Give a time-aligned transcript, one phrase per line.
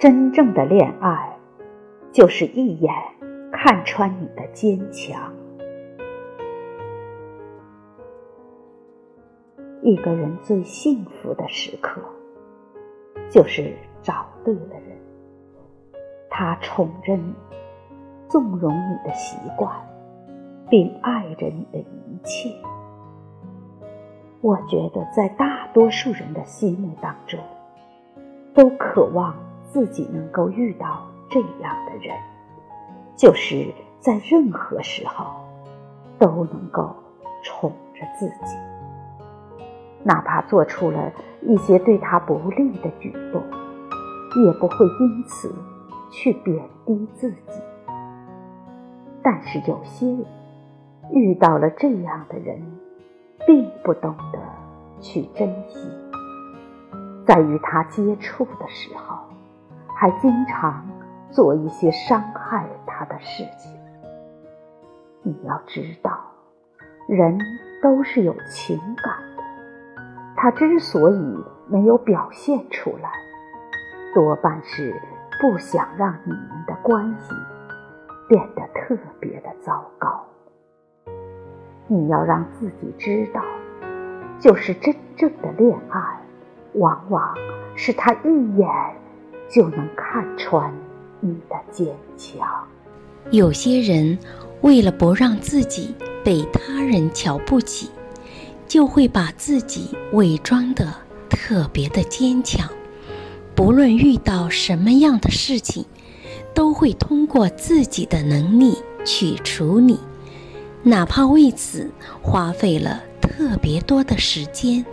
[0.00, 1.36] 真正的恋爱，
[2.10, 2.90] 就是一眼
[3.52, 5.30] 看穿你的坚强。
[9.82, 12.00] 一个人最幸福的时刻，
[13.28, 14.96] 就是找对了人。
[16.30, 17.34] 他宠着你，
[18.26, 19.70] 纵容你的习惯，
[20.70, 22.48] 并爱着你的一切。
[24.40, 27.38] 我觉得，在大多数人的心目当中，
[28.54, 29.34] 都渴望
[29.72, 32.16] 自己能够遇到这样的人，
[33.16, 35.26] 就是在任何时候
[36.18, 36.94] 都能够
[37.44, 38.56] 宠着自己，
[40.02, 41.12] 哪怕做出了
[41.42, 43.42] 一些对他不利的举动，
[44.44, 45.54] 也不会因此
[46.10, 47.62] 去贬低自己。
[49.22, 50.24] 但是有些人
[51.12, 52.60] 遇到了这样的人，
[53.46, 54.38] 并不懂得
[55.00, 55.88] 去珍惜。
[57.26, 59.18] 在与他接触的时候，
[60.00, 60.82] 还经常
[61.30, 63.78] 做一些伤害他的事情。
[65.22, 66.18] 你要知道，
[67.06, 67.38] 人
[67.82, 69.42] 都是有情感的，
[70.34, 73.12] 他之所以没有表现出来，
[74.14, 74.98] 多半是
[75.38, 77.34] 不想让你们的关系
[78.26, 80.24] 变得特别的糟糕。
[81.88, 83.42] 你要让自己知道，
[84.38, 86.00] 就是真正的恋爱。
[86.74, 87.34] 往往
[87.74, 88.66] 是他一眼
[89.52, 90.72] 就能看穿
[91.20, 92.46] 你的坚强。
[93.30, 94.18] 有些人
[94.60, 97.90] 为了不让自己被他人瞧不起，
[98.68, 100.94] 就会把自己伪装的
[101.28, 102.68] 特别的坚强。
[103.54, 105.84] 不论遇到什么样的事情，
[106.54, 109.98] 都会通过自己的能力去处理，
[110.82, 111.90] 哪怕为此
[112.22, 113.02] 花费了。
[113.20, 114.84] 特别多的时间，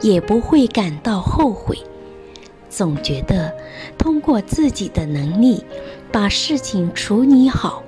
[0.00, 1.76] 也不会感到后悔，
[2.68, 3.54] 总觉得
[3.96, 5.64] 通过自己的能力
[6.12, 7.82] 把事情处理好，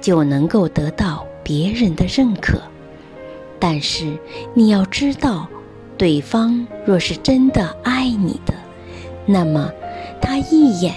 [0.00, 2.60] 就能够得到别人的认可。
[3.58, 4.18] 但是
[4.54, 5.48] 你要知道，
[5.96, 8.54] 对方若是真的爱你的，
[9.26, 9.70] 那么
[10.20, 10.94] 他一眼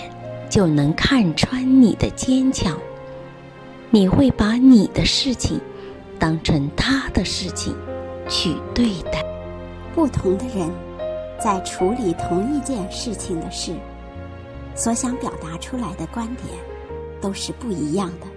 [0.50, 2.78] 就能看穿你的坚强。
[3.90, 5.60] 你会把你的事情
[6.20, 7.76] 当成他的事情。
[8.30, 9.24] 去对待
[9.96, 10.70] 不同的人，
[11.40, 13.76] 在处理同一件事情的事，
[14.76, 16.48] 所想表达出来的观点
[17.22, 18.28] 都是不一样的。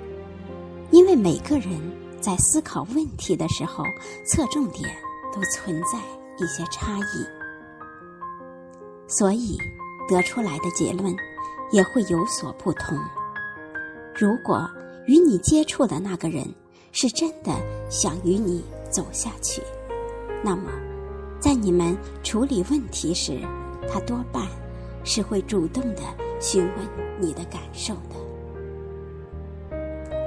[0.91, 1.81] 因为每个人
[2.21, 3.84] 在思考问题的时候，
[4.27, 4.88] 侧重点
[5.33, 5.99] 都存在
[6.38, 7.27] 一些差异，
[9.06, 9.56] 所以
[10.09, 11.15] 得出来的结论
[11.71, 12.99] 也会有所不同。
[14.15, 14.69] 如果
[15.06, 16.44] 与你接触的那个人
[16.93, 17.53] 是真的
[17.88, 19.62] 想与你走下去，
[20.43, 20.71] 那么，
[21.41, 23.41] 在你们处理问题时，
[23.91, 24.47] 他多半
[25.03, 26.03] 是会主动的
[26.39, 26.87] 询问
[27.19, 29.77] 你的感受的，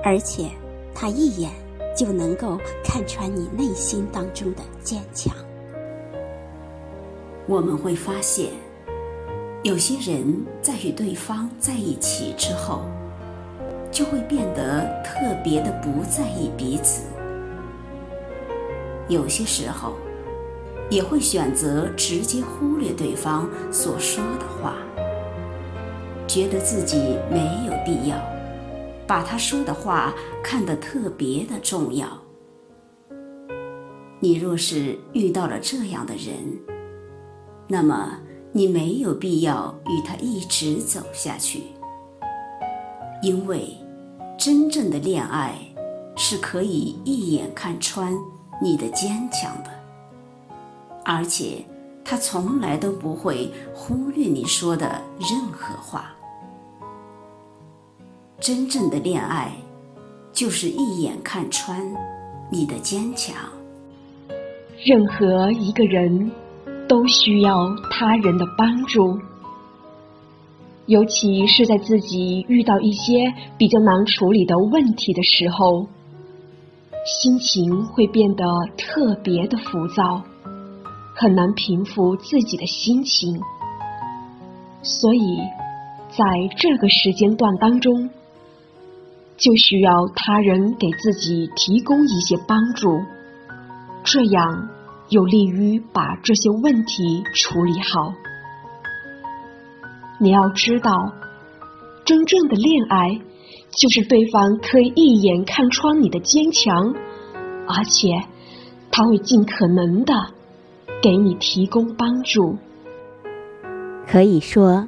[0.03, 0.49] 而且
[0.93, 1.51] 他一眼
[1.95, 5.31] 就能够看穿你内心当中的坚强。
[7.45, 8.49] 我们会发现，
[9.61, 12.81] 有些人在与对方在一起之后，
[13.91, 17.03] 就会变得特别的不在意彼此。
[19.09, 19.93] 有些时候，
[20.89, 24.75] 也会选择直接忽略对方所说的话，
[26.27, 26.97] 觉得自己
[27.31, 28.17] 没有必要
[29.07, 32.07] 把他说的话看得特别的重要。
[34.19, 36.35] 你若是遇到了这样的人，
[37.67, 38.17] 那么
[38.51, 41.63] 你没有必要与他一直走下去，
[43.21, 43.75] 因为
[44.37, 45.55] 真正的恋爱
[46.15, 48.13] 是可以一眼看穿。
[48.61, 49.69] 你的坚强的，
[51.05, 51.63] 而且
[52.03, 56.13] 他从来都不会忽略你说的任何话。
[58.39, 59.51] 真正的恋爱，
[60.31, 61.81] 就是一眼看穿
[62.49, 63.35] 你的坚强。
[64.83, 66.31] 任何一个人
[66.87, 69.17] 都需要他人的帮助，
[70.87, 75.87] 尤其是在自己遇到一些比较难处理的问题的时候。
[77.05, 78.45] 心情会变得
[78.77, 80.21] 特别的浮躁，
[81.15, 83.39] 很难平复自己的心情，
[84.81, 85.37] 所以
[86.09, 86.25] 在
[86.57, 88.09] 这个时间段当中，
[89.37, 93.01] 就需要他人给自己提供一些帮助，
[94.03, 94.69] 这样
[95.09, 98.13] 有利于把这些问题处理好。
[100.19, 101.13] 你要知道，
[102.05, 103.21] 真正的恋爱。
[103.75, 106.93] 就是对方可以一眼看穿你的坚强，
[107.67, 108.23] 而且
[108.91, 110.13] 他会尽可能的
[111.03, 112.55] 给你提供帮助。
[114.07, 114.87] 可以说，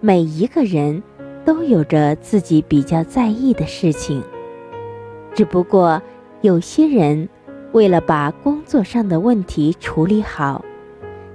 [0.00, 1.02] 每一个人
[1.44, 4.22] 都有着自己比较在意的事情，
[5.34, 6.00] 只不过
[6.40, 7.28] 有些人
[7.72, 10.64] 为了把工作上的问题处理好，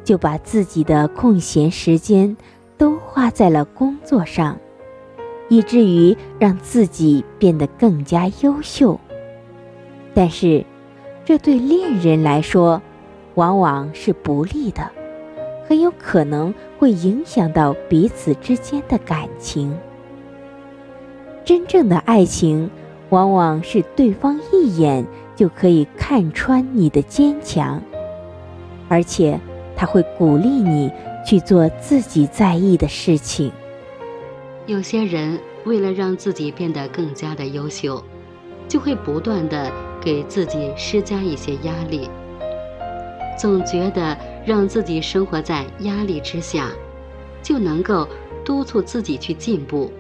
[0.04, 2.36] 就把自己的空闲时间
[2.80, 4.58] 都花在了工作上，
[5.50, 9.00] 以至于让自己变得更加优秀。
[10.16, 10.66] 但是，
[11.24, 12.82] 这对恋人来说，
[13.40, 14.82] 往往是不利的。
[15.66, 19.74] 很有可能会影响到彼此之间的感情。
[21.46, 22.70] 真正的爱情，
[23.10, 25.06] 往往是对方一眼
[25.38, 27.82] 就可以看穿你的坚强，
[28.90, 29.40] 而且
[29.74, 30.92] 他会鼓励你
[31.26, 33.50] 去做自己在意的事情。
[34.66, 38.04] 有些人为了让自己变得更加的优秀，
[38.68, 39.72] 就会不断的
[40.02, 42.10] 给自己施加一些压力，
[43.40, 44.18] 总觉得。
[44.46, 46.72] 让自己生活在压力之下，
[47.44, 48.08] 就能够
[48.44, 49.94] 督促自己去进步。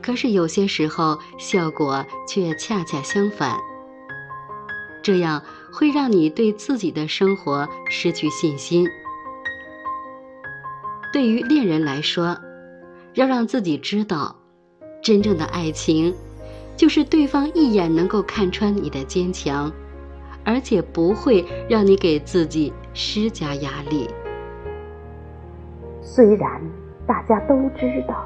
[0.00, 3.58] 可是有些时候，效果却恰恰相反。
[5.02, 5.42] 这样
[5.72, 8.86] 会让你对自己的生活失去信心。
[11.12, 12.38] 对于恋人来说，
[13.14, 14.36] 要让自己知道，
[15.02, 16.14] 真正的爱情，
[16.76, 19.72] 就是对方一眼能够看穿你的坚强。
[20.48, 24.08] 而且不会让你给自己施加压力。
[26.00, 26.58] 虽然
[27.06, 28.24] 大家都知道，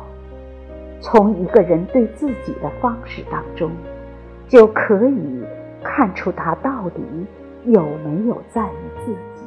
[1.00, 3.72] 从一个人对自己的方式当中，
[4.46, 5.42] 就可以
[5.82, 7.02] 看出他到底
[7.64, 9.44] 有没有在意自己。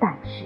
[0.00, 0.44] 但是，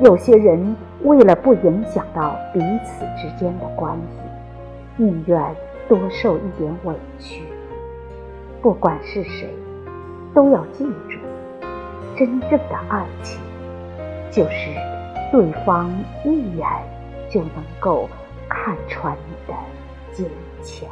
[0.00, 5.42] 有些人为了不影响到彼此之间的关系，宁愿
[5.88, 7.42] 多受一点委屈。
[8.62, 9.48] 不管是谁。
[10.34, 11.18] 都要记住，
[12.16, 13.40] 真正的爱情，
[14.30, 14.70] 就是
[15.32, 15.90] 对方
[16.24, 16.66] 一眼
[17.30, 18.08] 就能够
[18.48, 19.54] 看穿你的
[20.12, 20.26] 坚
[20.62, 20.88] 强。